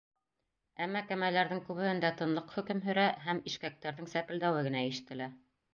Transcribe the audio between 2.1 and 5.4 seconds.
тынлыҡ хөкөм һөрә һәм ишкәктәрҙең сәпелдәүе генә ишетелә.